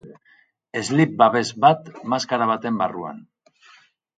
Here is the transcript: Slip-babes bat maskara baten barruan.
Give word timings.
Slip-babes 0.87 1.51
bat 1.65 1.91
maskara 2.15 2.51
baten 2.53 2.81
barruan. 2.81 3.21